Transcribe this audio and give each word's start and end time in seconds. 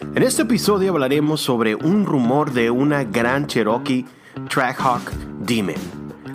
En 0.00 0.22
este 0.22 0.42
episodio 0.42 0.92
hablaremos 0.92 1.40
sobre 1.40 1.74
un 1.74 2.04
rumor 2.04 2.52
de 2.52 2.70
una 2.70 3.04
gran 3.04 3.46
Cherokee 3.46 4.06
Trackhawk 4.48 5.10
Demon. 5.40 5.74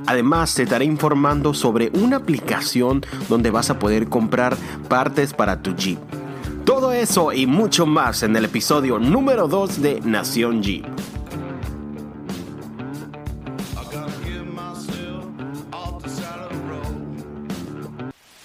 Además, 0.06 0.56
te 0.56 0.64
estaré 0.64 0.86
informando 0.86 1.54
sobre 1.54 1.92
una 1.94 2.18
aplicación 2.18 3.06
donde 3.28 3.52
vas 3.52 3.70
a 3.70 3.78
poder 3.78 4.08
comprar 4.08 4.56
partes 4.88 5.34
para 5.34 5.62
tu 5.62 5.76
Jeep. 5.76 6.00
Todo 6.66 6.92
eso 6.92 7.34
y 7.34 7.46
mucho 7.46 7.86
más 7.86 8.24
en 8.24 8.36
el 8.36 8.46
episodio 8.46 9.00
número 9.00 9.48
2 9.48 9.82
de 9.82 10.02
Nación 10.02 10.62
Jeep. 10.62 10.86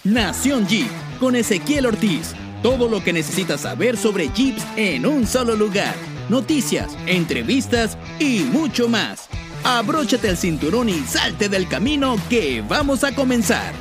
Nación 0.04 0.66
Jeep 0.66 0.90
con 1.20 1.36
Ezequiel 1.36 1.86
Ortiz. 1.86 2.34
Todo 2.62 2.88
lo 2.88 3.02
que 3.02 3.12
necesitas 3.12 3.62
saber 3.62 3.96
sobre 3.96 4.28
Jeeps 4.28 4.62
en 4.76 5.04
un 5.04 5.26
solo 5.26 5.56
lugar. 5.56 5.94
Noticias, 6.28 6.96
entrevistas 7.06 7.98
y 8.20 8.44
mucho 8.44 8.88
más. 8.88 9.28
Abróchate 9.64 10.28
el 10.28 10.36
cinturón 10.36 10.88
y 10.88 11.00
salte 11.00 11.48
del 11.48 11.66
camino 11.66 12.16
que 12.30 12.62
vamos 12.66 13.02
a 13.02 13.12
comenzar. 13.12 13.72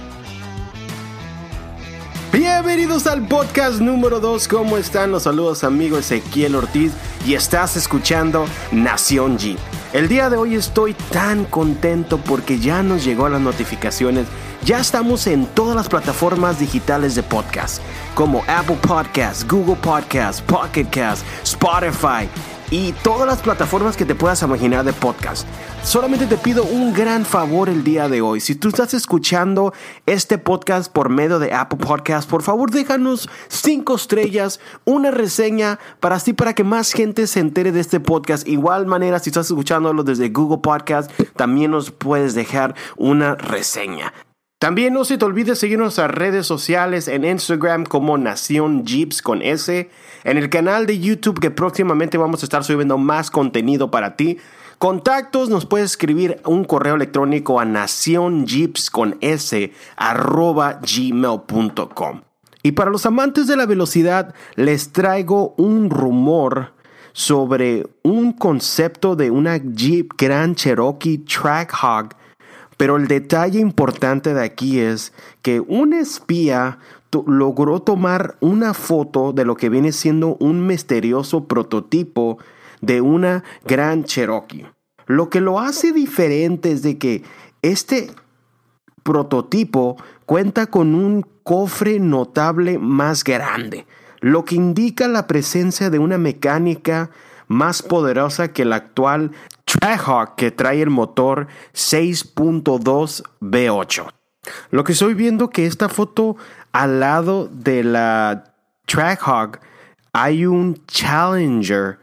Bienvenidos 2.33 3.05
al 3.05 3.27
podcast 3.27 3.81
número 3.81 4.19
2. 4.19 4.47
¿Cómo 4.47 4.77
están? 4.77 5.11
Los 5.11 5.23
saludos 5.23 5.63
amigo 5.63 5.99
Ezequiel 5.99 6.55
Ortiz 6.55 6.91
y 7.27 7.35
estás 7.35 7.77
escuchando 7.77 8.45
Nación 8.71 9.37
Jeep. 9.37 9.59
El 9.93 10.07
día 10.07 10.31
de 10.31 10.37
hoy 10.37 10.55
estoy 10.55 10.95
tan 11.11 11.45
contento 11.45 12.17
porque 12.17 12.57
ya 12.57 12.81
nos 12.81 13.03
llegó 13.03 13.29
las 13.29 13.41
notificaciones. 13.41 14.25
Ya 14.63 14.79
estamos 14.79 15.25
en 15.25 15.47
todas 15.47 15.75
las 15.75 15.89
plataformas 15.89 16.59
digitales 16.59 17.15
de 17.15 17.23
podcast, 17.23 17.81
como 18.13 18.43
Apple 18.47 18.77
Podcasts, 18.87 19.43
Google 19.47 19.75
Podcasts, 19.75 20.39
Pocket 20.39 20.85
Casts, 20.85 21.25
Spotify 21.41 22.29
y 22.69 22.91
todas 23.03 23.25
las 23.25 23.41
plataformas 23.41 23.97
que 23.97 24.05
te 24.05 24.13
puedas 24.13 24.43
imaginar 24.43 24.85
de 24.85 24.93
podcast. 24.93 25.47
Solamente 25.83 26.27
te 26.27 26.37
pido 26.37 26.63
un 26.63 26.93
gran 26.93 27.25
favor 27.25 27.69
el 27.69 27.83
día 27.83 28.07
de 28.07 28.21
hoy. 28.21 28.39
Si 28.39 28.53
tú 28.53 28.67
estás 28.67 28.93
escuchando 28.93 29.73
este 30.05 30.37
podcast 30.37 30.91
por 30.91 31.09
medio 31.09 31.39
de 31.39 31.55
Apple 31.55 31.79
Podcasts, 31.79 32.29
por 32.29 32.43
favor 32.43 32.69
déjanos 32.69 33.29
cinco 33.47 33.95
estrellas, 33.95 34.59
una 34.85 35.09
reseña 35.09 35.79
para 35.99 36.17
así 36.17 36.33
para 36.33 36.53
que 36.53 36.63
más 36.63 36.93
gente 36.93 37.25
se 37.25 37.39
entere 37.39 37.71
de 37.71 37.79
este 37.79 37.99
podcast. 37.99 38.47
Igual 38.47 38.85
manera, 38.85 39.17
si 39.17 39.31
estás 39.31 39.47
escuchándolo 39.47 40.03
desde 40.03 40.29
Google 40.29 40.59
Podcasts, 40.59 41.11
también 41.35 41.71
nos 41.71 41.89
puedes 41.89 42.35
dejar 42.35 42.75
una 42.95 43.33
reseña. 43.33 44.13
También 44.61 44.93
no 44.93 45.05
se 45.05 45.17
te 45.17 45.25
olvide 45.25 45.55
seguir 45.55 45.79
nuestras 45.79 46.11
redes 46.11 46.45
sociales 46.45 47.07
en 47.07 47.25
Instagram 47.25 47.83
como 47.83 48.19
Nación 48.19 48.85
Jeeps 48.85 49.23
con 49.23 49.41
S, 49.41 49.89
en 50.23 50.37
el 50.37 50.51
canal 50.51 50.85
de 50.85 50.99
YouTube 50.99 51.39
que 51.39 51.49
próximamente 51.49 52.19
vamos 52.19 52.43
a 52.43 52.45
estar 52.45 52.63
subiendo 52.63 52.99
más 52.99 53.31
contenido 53.31 53.89
para 53.89 54.15
ti. 54.15 54.37
Contactos 54.77 55.49
nos 55.49 55.65
puedes 55.65 55.89
escribir 55.89 56.39
un 56.45 56.63
correo 56.63 56.93
electrónico 56.93 57.59
a 57.59 57.65
nacionjeeps 57.65 58.91
con 58.91 59.17
S 59.21 59.73
arroba 59.95 60.79
gmail.com. 60.79 62.21
Y 62.61 62.73
para 62.73 62.91
los 62.91 63.07
amantes 63.07 63.47
de 63.47 63.57
la 63.57 63.65
velocidad 63.65 64.35
les 64.53 64.91
traigo 64.91 65.55
un 65.57 65.89
rumor 65.89 66.73
sobre 67.13 67.87
un 68.03 68.31
concepto 68.33 69.15
de 69.15 69.31
una 69.31 69.57
Jeep 69.57 70.11
Grand 70.15 70.55
Cherokee 70.55 71.17
Trackhawk 71.17 72.20
pero 72.81 72.97
el 72.97 73.07
detalle 73.07 73.59
importante 73.59 74.33
de 74.33 74.43
aquí 74.43 74.79
es 74.79 75.13
que 75.43 75.59
un 75.59 75.93
espía 75.93 76.79
logró 77.27 77.79
tomar 77.83 78.37
una 78.39 78.73
foto 78.73 79.33
de 79.33 79.45
lo 79.45 79.55
que 79.55 79.69
viene 79.69 79.91
siendo 79.91 80.35
un 80.39 80.65
misterioso 80.65 81.47
prototipo 81.47 82.39
de 82.81 83.01
una 83.01 83.43
Gran 83.67 84.03
Cherokee. 84.03 84.65
Lo 85.05 85.29
que 85.29 85.41
lo 85.41 85.59
hace 85.59 85.91
diferente 85.91 86.71
es 86.71 86.81
de 86.81 86.97
que 86.97 87.21
este 87.61 88.09
prototipo 89.03 89.97
cuenta 90.25 90.65
con 90.65 90.95
un 90.95 91.23
cofre 91.43 91.99
notable 91.99 92.79
más 92.79 93.23
grande, 93.23 93.85
lo 94.21 94.43
que 94.43 94.55
indica 94.55 95.07
la 95.07 95.27
presencia 95.27 95.91
de 95.91 95.99
una 95.99 96.17
mecánica 96.17 97.11
más 97.47 97.83
poderosa 97.83 98.53
que 98.53 98.65
la 98.65 98.77
actual 98.77 99.33
Que 100.37 100.51
trae 100.51 100.81
el 100.81 100.89
motor 100.89 101.47
6.2 101.73 103.23
V8. 103.41 104.07
Lo 104.69 104.83
que 104.83 104.93
estoy 104.93 105.13
viendo 105.15 105.49
que 105.49 105.65
esta 105.65 105.89
foto 105.89 106.37
al 106.71 106.99
lado 106.99 107.49
de 107.51 107.83
la 107.83 108.53
Trackhawk 108.85 109.59
hay 110.13 110.45
un 110.45 110.85
Challenger 110.85 111.99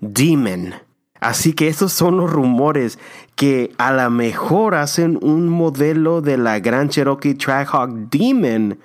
Demon. 0.00 0.74
Así 1.20 1.52
que 1.52 1.68
esos 1.68 1.92
son 1.92 2.16
los 2.16 2.30
rumores 2.30 2.98
que 3.36 3.72
a 3.78 3.92
lo 3.92 4.10
mejor 4.10 4.74
hacen 4.74 5.18
un 5.22 5.48
modelo 5.48 6.20
de 6.20 6.36
la 6.36 6.58
Gran 6.58 6.88
Cherokee 6.88 7.34
Trackhawk 7.34 8.10
Demon, 8.10 8.78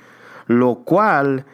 lo 0.46 0.75
cual 0.75 1.46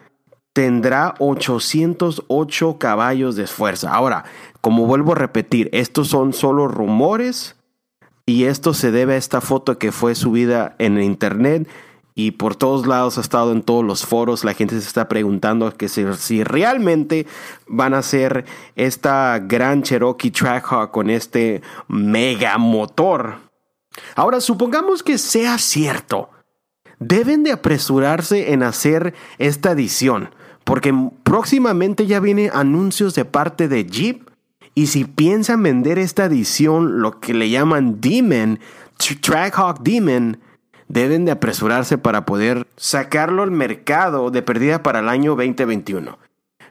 tendrá 0.54 1.16
808 1.18 2.78
caballos 2.78 3.36
de 3.36 3.46
fuerza. 3.46 3.92
Ahora, 3.92 4.24
como 4.62 4.86
vuelvo 4.86 5.12
a 5.12 5.16
repetir, 5.16 5.68
estos 5.72 6.08
son 6.08 6.32
solo 6.32 6.68
rumores 6.68 7.56
y 8.24 8.44
esto 8.44 8.72
se 8.72 8.90
debe 8.90 9.14
a 9.14 9.18
esta 9.18 9.42
foto 9.42 9.78
que 9.78 9.92
fue 9.92 10.14
subida 10.14 10.76
en 10.78 11.02
internet 11.02 11.68
y 12.14 12.30
por 12.30 12.54
todos 12.54 12.86
lados 12.86 13.18
ha 13.18 13.20
estado 13.20 13.50
en 13.50 13.62
todos 13.62 13.84
los 13.84 14.06
foros. 14.06 14.44
La 14.44 14.54
gente 14.54 14.80
se 14.80 14.86
está 14.86 15.08
preguntando 15.08 15.76
que 15.76 15.88
si, 15.88 16.44
realmente 16.44 17.26
van 17.66 17.92
a 17.92 17.98
hacer 17.98 18.44
esta 18.76 19.40
gran 19.40 19.82
Cherokee 19.82 20.30
Trackhawk 20.30 20.92
con 20.92 21.10
este 21.10 21.62
mega 21.88 22.56
motor. 22.58 23.38
Ahora, 24.14 24.40
supongamos 24.40 25.02
que 25.02 25.18
sea 25.18 25.58
cierto. 25.58 26.30
Deben 27.00 27.42
de 27.42 27.50
apresurarse 27.50 28.52
en 28.52 28.62
hacer 28.62 29.14
esta 29.38 29.72
edición 29.72 30.30
porque 30.64 30.94
próximamente 31.22 32.06
ya 32.06 32.20
vienen 32.20 32.50
anuncios 32.52 33.14
de 33.14 33.24
parte 33.24 33.68
de 33.68 33.86
Jeep. 33.86 34.28
Y 34.74 34.88
si 34.88 35.04
piensan 35.04 35.62
vender 35.62 35.98
esta 35.98 36.24
edición, 36.24 37.00
lo 37.00 37.20
que 37.20 37.32
le 37.32 37.48
llaman 37.48 38.00
Demon, 38.00 38.58
Trackhawk 39.20 39.80
Demon, 39.82 40.38
deben 40.88 41.24
de 41.24 41.32
apresurarse 41.32 41.96
para 41.96 42.26
poder 42.26 42.66
sacarlo 42.76 43.42
al 43.42 43.50
mercado 43.50 44.30
de 44.30 44.42
perdida 44.42 44.82
para 44.82 45.00
el 45.00 45.08
año 45.08 45.36
2021. 45.36 46.18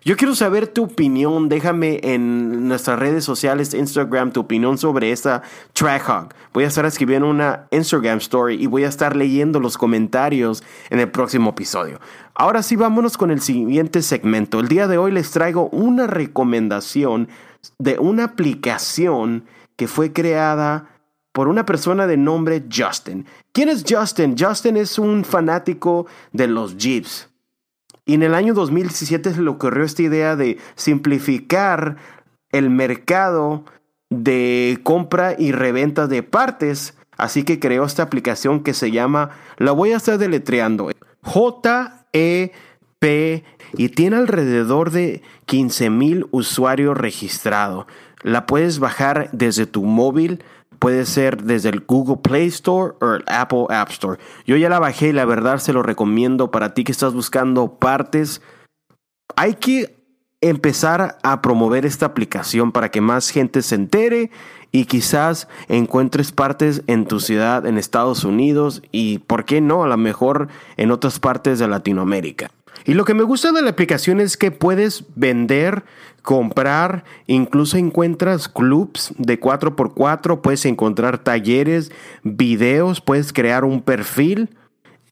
Yo 0.06 0.18
quiero 0.18 0.36
saber 0.36 0.68
tu 0.68 0.84
opinión. 0.84 1.48
Déjame 1.48 2.02
en 2.04 2.68
nuestras 2.68 3.00
redes 3.00 3.24
sociales, 3.24 3.74
Instagram, 3.74 4.34
tu 4.34 4.42
opinión 4.42 4.78
sobre 4.78 5.14
esta 5.14 5.44
Trackhawk. 5.72 6.34
Voy 6.52 6.66
a 6.66 6.68
estar 6.68 6.86
escribiendo 6.86 7.30
una 7.30 7.68
Instagram 7.72 8.18
story 8.18 8.62
y 8.62 8.68
voy 8.68 8.84
a 8.84 8.90
estar 8.90 9.16
leyendo 9.16 9.62
los 9.62 9.78
comentarios 9.78 10.62
en 10.90 11.00
el 11.00 11.10
próximo 11.10 11.52
episodio. 11.52 12.02
Ahora 12.36 12.64
sí, 12.64 12.76
vámonos 12.76 13.18
con 13.18 13.32
el 13.32 13.40
siguiente 13.40 14.02
segmento. 14.02 14.60
El 14.60 14.68
día 14.68 14.88
de 14.88 14.98
hoy 14.98 15.14
les 15.14 15.32
traigo 15.32 15.70
una 15.70 16.06
recomendación 16.06 17.30
de 17.80 17.98
una 17.98 18.26
aplicación 18.26 19.46
que 19.78 19.88
fue 19.88 20.12
creada 20.12 20.90
por 21.32 21.48
una 21.48 21.66
persona 21.66 22.08
de 22.08 22.18
nombre 22.18 22.66
Justin. 22.70 23.26
¿Quién 23.54 23.70
es 23.70 23.86
Justin? 23.88 24.36
Justin 24.38 24.76
es 24.76 25.00
un 25.00 25.24
fanático 25.24 26.08
de 26.34 26.48
los 26.48 26.78
Jeeps. 26.78 27.30
Y 28.06 28.16
en 28.16 28.24
el 28.24 28.34
año 28.34 28.54
2017 28.54 29.34
se 29.34 29.42
le 29.42 29.50
ocurrió 29.50 29.84
esta 29.86 30.02
idea 30.02 30.36
de 30.36 30.58
simplificar 30.76 31.98
el 32.52 32.70
mercado 32.70 33.64
de 34.10 34.80
compra 34.84 35.36
y 35.38 35.52
reventa 35.52 36.08
de 36.08 36.22
partes. 36.24 36.96
Así 37.18 37.44
que 37.44 37.60
creó 37.60 37.86
esta 37.86 38.04
aplicación 38.04 38.64
que 38.64 38.74
se 38.74 38.92
llama, 38.92 39.30
la 39.58 39.72
voy 39.72 39.92
a 39.94 39.98
estar 39.98 40.18
deletreando, 40.18 40.90
J-E-P 41.22 42.54
y 43.76 43.90
tiene 43.90 44.18
alrededor 44.18 44.92
de 44.92 45.22
15 45.46 45.90
mil 45.90 46.28
usuarios 46.32 46.98
registrados. 46.98 47.86
La 48.22 48.46
puedes 48.46 48.80
bajar 48.80 49.30
desde 49.32 49.66
tu 49.66 49.84
móvil 49.84 50.44
Puede 50.84 51.06
ser 51.06 51.44
desde 51.44 51.70
el 51.70 51.86
Google 51.88 52.18
Play 52.18 52.48
Store 52.48 52.96
o 53.00 53.14
el 53.14 53.24
Apple 53.28 53.68
App 53.70 53.90
Store. 53.92 54.20
Yo 54.46 54.58
ya 54.58 54.68
la 54.68 54.80
bajé 54.80 55.08
y 55.08 55.14
la 55.14 55.24
verdad 55.24 55.60
se 55.60 55.72
lo 55.72 55.82
recomiendo 55.82 56.52
para 56.52 56.74
ti 56.74 56.84
que 56.84 56.92
estás 56.92 57.14
buscando 57.14 57.80
partes. 57.80 58.42
Hay 59.38 59.54
que 59.54 59.96
empezar 60.42 61.20
a 61.24 61.42
promover 61.42 61.86
esta 61.86 62.08
aplicación 62.08 62.74
para 62.74 62.92
que 62.92 63.00
más 63.00 63.30
gente 63.30 63.62
se 63.62 63.76
entere 63.76 64.30
y 64.74 64.84
quizás 64.84 65.48
encuentres 65.70 66.34
partes 66.34 66.84
en 66.88 67.06
tu 67.06 67.22
ciudad 67.22 67.66
en 67.66 67.78
Estados 67.78 68.26
Unidos 68.26 68.82
y, 68.92 69.20
¿por 69.20 69.46
qué 69.46 69.62
no? 69.62 69.86
A 69.86 69.88
lo 69.88 69.96
mejor 69.96 70.50
en 70.76 70.92
otras 70.92 71.18
partes 71.18 71.60
de 71.60 71.70
Latinoamérica. 71.70 72.52
Y 72.86 72.94
lo 72.94 73.06
que 73.06 73.14
me 73.14 73.24
gusta 73.24 73.52
de 73.52 73.62
la 73.62 73.70
aplicación 73.70 74.20
es 74.20 74.38
que 74.38 74.52
puedes 74.52 75.06
vender, 75.16 75.84
comprar, 76.22 77.04
incluso 77.28 77.78
encuentras 77.78 78.48
clubs 78.48 79.14
de 79.18 79.40
4x4, 79.40 80.42
puedes 80.42 80.66
encontrar 80.66 81.18
talleres, 81.18 81.92
videos, 82.24 83.02
puedes 83.02 83.34
crear 83.34 83.66
un 83.66 83.82
perfil 83.82 84.50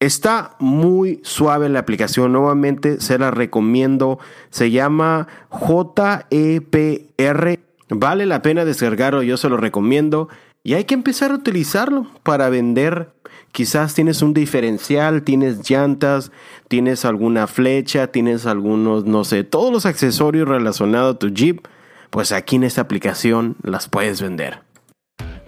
Está 0.02 0.56
muy 0.58 1.20
suave 1.22 1.70
la 1.70 1.78
aplicación, 1.78 2.34
nuevamente 2.34 3.00
se 3.00 3.20
la 3.20 3.30
recomiendo. 3.30 4.18
Se 4.50 4.72
llama 4.72 5.28
JEPR. 5.52 7.60
Vale 7.90 8.26
la 8.26 8.42
pena 8.42 8.66
descargarlo, 8.66 9.22
yo 9.22 9.38
se 9.38 9.48
lo 9.48 9.58
recomiendo. 9.58 10.28
Y 10.64 10.74
hay 10.74 10.86
que 10.86 10.96
empezar 10.96 11.30
a 11.30 11.36
utilizarlo 11.36 12.08
para 12.24 12.50
vender. 12.50 13.14
Quizás 13.52 13.94
tienes 13.94 14.22
un 14.22 14.34
diferencial, 14.34 15.24
tienes 15.24 15.70
llantas, 15.70 16.32
tienes 16.68 17.04
alguna 17.04 17.48
flecha, 17.48 18.08
tienes 18.08 18.46
algunos, 18.46 19.06
no 19.06 19.24
sé, 19.24 19.44
todos 19.44 19.72
los 19.72 19.86
accesorios 19.86 20.48
relacionados 20.48 21.16
a 21.16 21.20
tu 21.20 21.30
Jeep. 21.30 21.68
Pues 22.10 22.32
aquí 22.32 22.58
en 22.58 22.64
esta 22.64 22.82
aplicación 22.82 23.56
las 23.64 23.88
puedes 23.88 24.22
vender. 24.22 24.60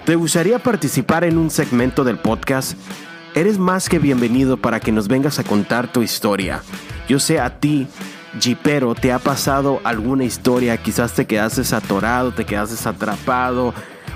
¿Te 0.05 0.15
gustaría 0.15 0.59
participar 0.59 1.23
en 1.23 1.37
un 1.37 1.49
segmento 1.49 2.03
del 2.03 2.17
podcast? 2.17 2.77
Eres 3.35 3.57
más 3.57 3.87
que 3.87 3.99
bienvenido 3.99 4.57
para 4.57 4.79
que 4.79 4.91
nos 4.91 5.07
vengas 5.07 5.39
a 5.39 5.43
contar 5.43 5.91
tu 5.91 6.01
historia. 6.01 6.61
Yo 7.07 7.19
sé 7.19 7.39
a 7.39 7.59
ti, 7.59 7.87
Jeepero, 8.39 8.95
te 8.95 9.11
ha 9.11 9.19
pasado 9.19 9.79
alguna 9.83 10.23
historia, 10.23 10.77
quizás 10.77 11.13
te 11.13 11.25
quedaste 11.25 11.61
atorado, 11.75 12.33
te 12.33 12.45
quedaste 12.45 12.87
atrapado, 12.87 13.73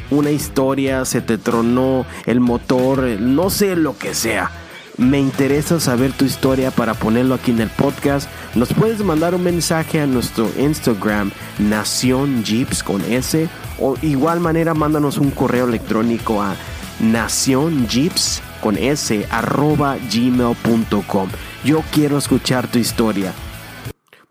una 0.09 0.31
historia, 0.31 1.06
se 1.06 1.21
te 1.21 1.38
tronó 1.38 2.06
el 2.25 2.39
motor, 2.39 3.04
no 3.19 3.50
sé 3.50 3.75
lo 3.75 3.98
que 3.98 4.13
sea. 4.13 4.51
Me 4.98 5.19
interesa 5.19 5.80
saber 5.80 6.12
tu 6.12 6.25
historia 6.25 6.71
para 6.71 6.95
ponerlo 6.95 7.36
aquí 7.36 7.51
en 7.51 7.62
el 7.62 7.69
podcast. 7.69 8.27
Nos 8.56 8.74
puedes 8.74 9.04
mandar 9.04 9.36
un 9.36 9.44
mensaje 9.44 10.00
a 10.00 10.07
nuestro 10.07 10.50
Instagram, 10.57 11.31
Nación 11.59 12.44
Jeeps 12.44 12.81
con 12.81 13.01
S, 13.01 13.48
o 13.80 13.95
igual 14.01 14.39
manera 14.39 14.74
mándanos 14.74 15.19
un 15.19 15.30
correo 15.30 15.68
electrónico 15.68 16.42
a 16.42 16.56
Nación 17.00 17.88
Jeeps 17.88 18.42
con 18.60 18.75
s 18.75 19.27
arroba 19.30 19.98
gmail.com. 20.12 21.30
Yo 21.63 21.83
quiero 21.92 22.18
escuchar 22.18 22.68
tu 22.68 22.80
historia. 22.80 23.33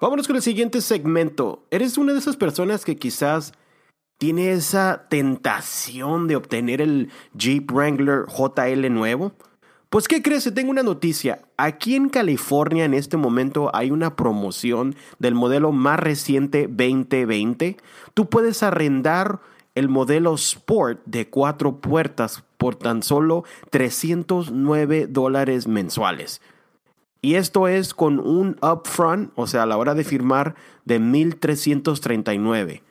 Vámonos 0.01 0.27
con 0.27 0.37
el 0.37 0.43
siguiente 0.43 0.81
segmento. 0.81 1.65
¿Eres 1.71 1.97
una 1.97 2.13
de 2.13 2.19
esas 2.19 2.37
personas 2.37 2.85
que 2.85 2.97
quizás 2.97 3.53
tiene 4.19 4.53
esa 4.53 5.07
tentación 5.09 6.27
de 6.27 6.37
obtener 6.37 6.81
el 6.81 7.11
Jeep 7.35 7.71
Wrangler 7.71 8.25
JL 8.27 8.91
nuevo? 8.93 9.33
Pues 9.91 10.09
¿qué 10.09 10.23
crees? 10.23 10.53
Tengo 10.53 10.71
una 10.71 10.83
noticia. 10.83 11.43
Aquí 11.57 11.95
en 11.95 12.09
California 12.09 12.85
en 12.85 12.95
este 12.95 13.17
momento 13.17 13.71
hay 13.75 13.91
una 13.91 14.17
promoción 14.17 14.97
del 15.19 15.35
modelo 15.35 15.71
más 15.73 16.01
reciente 16.01 16.67
2020. 16.67 17.77
Tú 18.15 18.29
puedes 18.29 18.63
arrendar 18.63 19.41
el 19.75 19.89
modelo 19.89 20.35
Sport 20.35 21.01
de 21.05 21.29
cuatro 21.29 21.77
puertas 21.81 22.43
por 22.57 22.75
tan 22.77 23.03
solo 23.03 23.45
309 23.71 25.07
dólares 25.07 25.69
mensuales. 25.69 26.41
Y 27.21 27.35
esto 27.35 27.69
es 27.69 27.93
con 27.93 28.19
un 28.19 28.57
upfront, 28.63 29.33
o 29.37 29.47
sea, 29.47 29.65
a 29.65 29.67
la 29.67 29.77
hora 29.77 29.95
de 29.95 30.05
firmar, 30.05 30.55
de 30.85 30.99
1339 30.99 32.83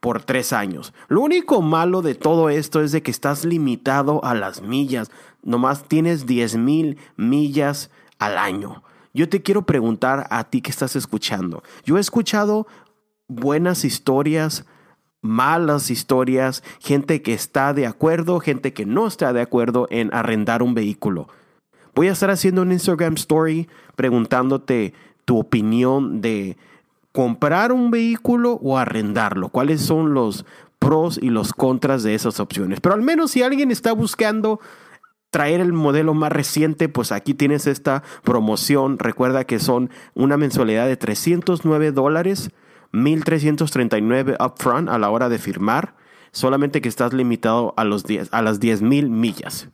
por 0.00 0.22
tres 0.22 0.52
años. 0.52 0.92
Lo 1.08 1.20
único 1.20 1.62
malo 1.62 2.02
de 2.02 2.14
todo 2.14 2.50
esto 2.50 2.82
es 2.82 2.92
de 2.92 3.02
que 3.02 3.10
estás 3.10 3.44
limitado 3.44 4.24
a 4.24 4.34
las 4.34 4.62
millas. 4.62 5.10
Nomás 5.42 5.84
tienes 5.84 6.26
10 6.26 6.56
mil 6.56 6.98
millas 7.16 7.90
al 8.18 8.38
año. 8.38 8.82
Yo 9.14 9.28
te 9.28 9.42
quiero 9.42 9.62
preguntar 9.62 10.26
a 10.30 10.44
ti 10.44 10.60
que 10.60 10.70
estás 10.70 10.96
escuchando. 10.96 11.62
Yo 11.84 11.96
he 11.96 12.00
escuchado 12.00 12.66
buenas 13.28 13.84
historias 13.84 14.64
malas 15.20 15.90
historias, 15.90 16.62
gente 16.80 17.22
que 17.22 17.34
está 17.34 17.74
de 17.74 17.86
acuerdo, 17.86 18.40
gente 18.40 18.72
que 18.72 18.86
no 18.86 19.06
está 19.06 19.32
de 19.32 19.40
acuerdo 19.40 19.86
en 19.90 20.12
arrendar 20.14 20.62
un 20.62 20.74
vehículo. 20.74 21.28
Voy 21.94 22.08
a 22.08 22.12
estar 22.12 22.30
haciendo 22.30 22.62
un 22.62 22.72
Instagram 22.72 23.14
story 23.14 23.68
preguntándote 23.96 24.94
tu 25.24 25.38
opinión 25.38 26.20
de 26.20 26.56
comprar 27.18 27.72
un 27.72 27.90
vehículo 27.90 28.60
o 28.62 28.78
arrendarlo. 28.78 29.48
¿Cuáles 29.48 29.80
son 29.80 30.14
los 30.14 30.46
pros 30.78 31.18
y 31.20 31.30
los 31.30 31.52
contras 31.52 32.04
de 32.04 32.14
esas 32.14 32.38
opciones? 32.38 32.80
Pero 32.80 32.94
al 32.94 33.02
menos 33.02 33.32
si 33.32 33.42
alguien 33.42 33.72
está 33.72 33.90
buscando 33.90 34.60
traer 35.30 35.60
el 35.60 35.72
modelo 35.72 36.14
más 36.14 36.30
reciente, 36.30 36.88
pues 36.88 37.10
aquí 37.10 37.34
tienes 37.34 37.66
esta 37.66 38.04
promoción. 38.22 39.00
Recuerda 39.00 39.42
que 39.42 39.58
son 39.58 39.90
una 40.14 40.36
mensualidad 40.36 40.86
de 40.86 40.96
309 40.96 41.90
dólares 41.90 42.52
1339 42.92 44.36
upfront 44.38 44.88
a 44.88 44.96
la 44.96 45.10
hora 45.10 45.28
de 45.28 45.38
firmar, 45.38 45.96
solamente 46.30 46.80
que 46.80 46.88
estás 46.88 47.12
limitado 47.12 47.74
a, 47.76 47.82
los 47.82 48.04
10, 48.04 48.28
a 48.30 48.42
las 48.42 48.60
10.000 48.60 49.08
millas. 49.08 49.68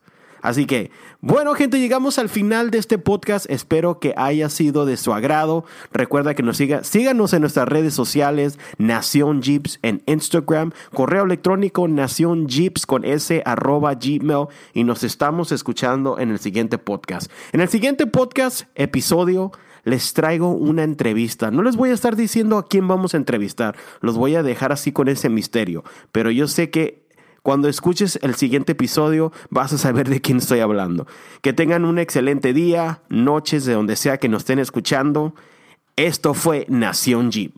Así 0.44 0.66
que, 0.66 0.90
bueno 1.22 1.54
gente, 1.54 1.80
llegamos 1.80 2.18
al 2.18 2.28
final 2.28 2.70
de 2.70 2.76
este 2.76 2.98
podcast. 2.98 3.48
Espero 3.48 3.98
que 3.98 4.12
haya 4.18 4.50
sido 4.50 4.84
de 4.84 4.98
su 4.98 5.14
agrado. 5.14 5.64
Recuerda 5.90 6.34
que 6.34 6.42
nos 6.42 6.58
siga, 6.58 6.84
síganos 6.84 7.32
en 7.32 7.40
nuestras 7.40 7.66
redes 7.66 7.94
sociales, 7.94 8.58
Nación 8.76 9.40
Jeeps 9.40 9.78
en 9.80 10.02
Instagram, 10.04 10.72
correo 10.92 11.24
electrónico 11.24 11.88
Nación 11.88 12.46
Jeeps 12.46 12.84
con 12.84 13.06
s 13.06 13.42
arroba 13.46 13.94
gmail 13.94 14.48
y 14.74 14.84
nos 14.84 15.02
estamos 15.02 15.50
escuchando 15.50 16.18
en 16.18 16.30
el 16.30 16.38
siguiente 16.38 16.76
podcast. 16.76 17.32
En 17.52 17.62
el 17.62 17.70
siguiente 17.70 18.06
podcast, 18.06 18.64
episodio 18.74 19.50
les 19.84 20.12
traigo 20.12 20.50
una 20.50 20.82
entrevista. 20.82 21.50
No 21.50 21.62
les 21.62 21.76
voy 21.76 21.88
a 21.88 21.94
estar 21.94 22.16
diciendo 22.16 22.58
a 22.58 22.66
quién 22.66 22.86
vamos 22.86 23.14
a 23.14 23.16
entrevistar, 23.16 23.76
los 24.02 24.18
voy 24.18 24.34
a 24.34 24.42
dejar 24.42 24.72
así 24.72 24.92
con 24.92 25.08
ese 25.08 25.30
misterio, 25.30 25.84
pero 26.12 26.30
yo 26.30 26.48
sé 26.48 26.68
que 26.68 27.03
cuando 27.44 27.68
escuches 27.68 28.18
el 28.22 28.36
siguiente 28.36 28.72
episodio 28.72 29.30
vas 29.50 29.70
a 29.74 29.78
saber 29.78 30.08
de 30.08 30.22
quién 30.22 30.38
estoy 30.38 30.60
hablando. 30.60 31.06
Que 31.42 31.52
tengan 31.52 31.84
un 31.84 31.98
excelente 31.98 32.54
día, 32.54 33.02
noches 33.10 33.66
de 33.66 33.74
donde 33.74 33.96
sea 33.96 34.16
que 34.16 34.30
nos 34.30 34.44
estén 34.44 34.58
escuchando. 34.58 35.34
Esto 35.94 36.32
fue 36.32 36.64
Nación 36.70 37.30
Jeep. 37.30 37.54